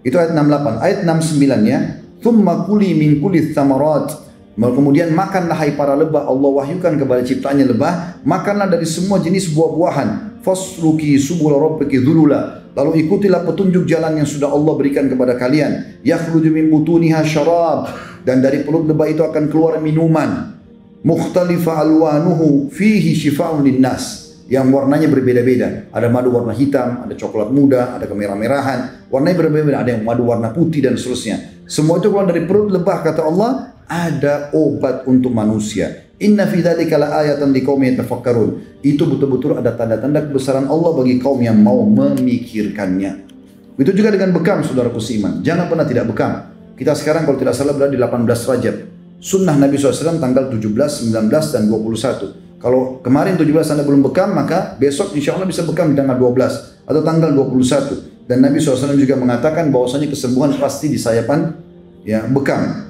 [0.00, 0.80] Itu ayat 68.
[0.80, 1.78] Ayat 69 ya.
[2.20, 3.20] Thumma kuli min
[3.52, 4.29] thamarat.
[4.68, 10.42] Kemudian makanlah hai para lebah Allah wahyukan kepada ciptaannya lebah, makanlah dari semua jenis buah-buahan.
[10.44, 12.68] Fasluki subul rabbiki dhulula.
[12.76, 16.04] Lalu ikutilah petunjuk jalan yang sudah Allah berikan kepada kalian.
[16.04, 17.88] Yakhruju min butuniha syarab
[18.22, 20.60] dan dari perut lebah itu akan keluar minuman
[21.00, 25.88] mukhtalifa alwanuhu fihi shifa'un linnas yang warnanya berbeda-beda.
[25.94, 29.06] Ada madu warna hitam, ada coklat muda, ada kemerah-merahan.
[29.06, 29.78] Warnanya berbeda-beda.
[29.78, 31.62] Ada yang madu warna putih dan seterusnya.
[31.70, 33.69] Semua itu keluar dari perut lebah kata Allah.
[33.90, 36.06] Ada obat untuk manusia.
[36.22, 38.78] Inna fi dzalika ayatan liqaumin yatafakkarun.
[38.86, 43.26] Itu betul-betul ada tanda-tanda kebesaran Allah bagi kaum yang mau memikirkannya.
[43.74, 45.42] Begitu juga dengan bekam, saudara seiman.
[45.42, 46.52] Jangan pernah tidak bekam.
[46.78, 48.76] Kita sekarang kalau tidak salah berada di 18 Rajab.
[49.20, 52.60] Sunnah Nabi SAW tanggal 17, 19, dan 21.
[52.60, 56.84] Kalau kemarin 17 Anda belum bekam, maka besok insya Allah bisa bekam di tanggal 12
[56.84, 58.28] atau tanggal 21.
[58.28, 61.56] Dan Nabi SAW juga mengatakan bahwasanya kesembuhan pasti di sayapan
[62.04, 62.89] ya bekam.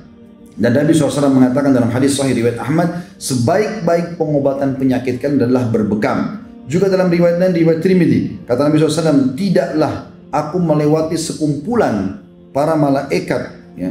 [0.57, 6.43] Dan Nabi SAW mengatakan dalam hadis sahih riwayat Ahmad, sebaik-baik pengobatan penyakit kan adalah berbekam.
[6.71, 12.23] Juga dalam riwayat lain riwayat Trimidi, kata Nabi SAW, tidaklah aku melewati sekumpulan
[12.55, 13.91] para malaikat ya,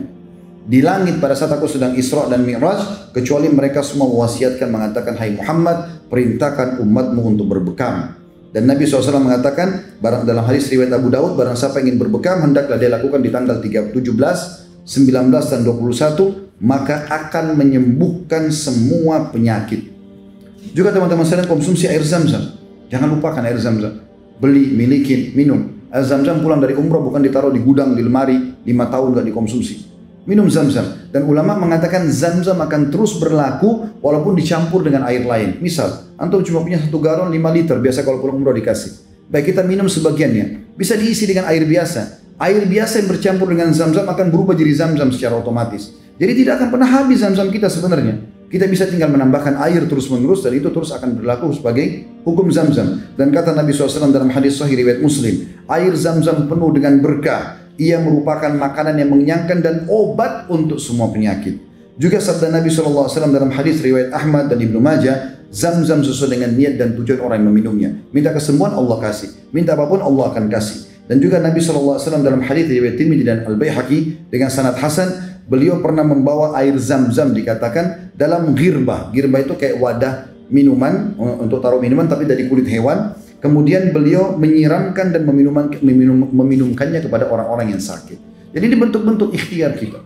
[0.69, 5.35] di langit pada saat aku sedang Isra dan Mi'raj kecuali mereka semua mewasiatkan mengatakan hai
[5.35, 8.19] Muhammad perintahkan umatmu untuk berbekam
[8.49, 12.81] dan Nabi SAW mengatakan barang dalam hadis riwayat Abu Daud barang siapa ingin berbekam hendaklah
[12.81, 14.89] dia lakukan di tanggal 17, 19
[15.53, 19.91] dan 21 maka akan menyembuhkan semua penyakit.
[20.75, 22.55] Juga teman-teman sekalian konsumsi air zam-zam.
[22.91, 24.05] Jangan lupakan air zam-zam.
[24.37, 25.87] Beli, miliki, minum.
[25.89, 29.89] Air zam-zam pulang dari umroh bukan ditaruh di gudang, di lemari, lima tahun gak dikonsumsi.
[30.29, 31.09] Minum zam-zam.
[31.09, 35.57] Dan ulama mengatakan zam-zam akan terus berlaku walaupun dicampur dengan air lain.
[35.57, 39.09] Misal, antum cuma punya satu galon 5 liter, biasa kalau pulang umroh dikasih.
[39.29, 40.77] Baik kita minum sebagiannya.
[40.77, 42.28] Bisa diisi dengan air biasa.
[42.39, 45.91] Air biasa yang bercampur dengan zam-zam akan berubah jadi zam-zam secara otomatis.
[46.15, 48.15] Jadi tidak akan pernah habis zam-zam kita sebenarnya.
[48.47, 53.03] Kita bisa tinggal menambahkan air terus menerus dan itu terus akan berlaku sebagai hukum zam-zam.
[53.19, 57.59] Dan kata Nabi SAW dalam hadis sahih riwayat Muslim, air zam-zam penuh dengan berkah.
[57.75, 61.59] Ia merupakan makanan yang mengenyangkan dan obat untuk semua penyakit.
[61.99, 66.79] Juga sabda Nabi SAW dalam hadis riwayat Ahmad dan Ibnu Majah, zam-zam sesuai dengan niat
[66.79, 67.89] dan tujuan orang yang meminumnya.
[68.15, 69.51] Minta kesembuhan Allah kasih.
[69.53, 70.88] Minta apa pun Allah akan kasih.
[71.09, 75.81] Dan juga Nabi SAW dalam hadis riwayat Tirmidzi dan Al Baihaqi dengan sanad hasan beliau
[75.81, 79.09] pernah membawa air zam-zam dikatakan dalam girbah.
[79.09, 83.17] Girbah itu kayak wadah minuman untuk taruh minuman tapi dari kulit hewan.
[83.41, 88.19] Kemudian beliau menyiramkan dan meminum, meminumkannya kepada orang-orang yang sakit.
[88.53, 90.05] Jadi ini bentuk-bentuk ikhtiar kita.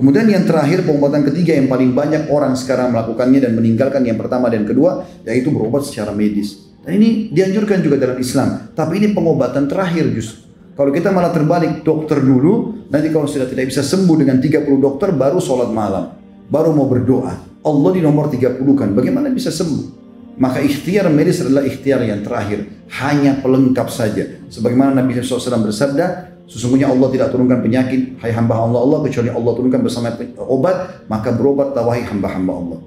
[0.00, 4.48] Kemudian yang terakhir pengobatan ketiga yang paling banyak orang sekarang melakukannya dan meninggalkan yang pertama
[4.48, 6.69] dan kedua yaitu berobat secara medis.
[6.80, 8.72] Dan ini dianjurkan juga dalam Islam.
[8.72, 10.48] Tapi ini pengobatan terakhir justru.
[10.80, 15.12] Kalau kita malah terbalik dokter dulu, nanti kalau sudah tidak bisa sembuh dengan 30 dokter
[15.12, 16.16] baru sholat malam.
[16.48, 17.36] Baru mau berdoa.
[17.60, 20.00] Allah di nomor 30 kan, bagaimana bisa sembuh?
[20.40, 22.64] Maka ikhtiar medis adalah ikhtiar yang terakhir.
[22.96, 24.24] Hanya pelengkap saja.
[24.48, 29.52] Sebagaimana Nabi SAW bersabda, sesungguhnya Allah tidak turunkan penyakit, hai hamba Allah Allah, kecuali Allah
[29.52, 30.16] turunkan bersama
[30.48, 32.78] obat, maka berobat wahai hamba-hamba Allah.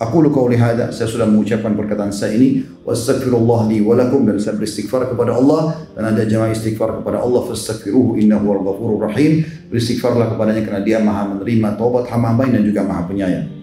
[0.00, 2.64] Aku lu qauli hada, saya sudah mengucapkan perkataan saya ini.
[2.88, 7.44] Wassalamualaikum li wa lakum dan saya beristighfar kepada Allah dan ada jamaah istighfar kepada Allah
[7.44, 9.44] fastaghfiruhu innahu wal ghafurur rahim.
[9.68, 13.59] Beristighfarlah kepadanya karena dia Maha menerima taubat hamba-hamba dan juga Maha penyayang.